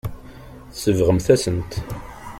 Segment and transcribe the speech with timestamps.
[0.71, 1.71] Tsebɣem-asen-t.